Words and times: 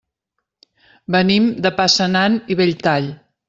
Venim 1.17 1.47
de 1.67 1.75
Passanant 1.83 2.41
i 2.57 2.61
Belltall. 2.65 3.11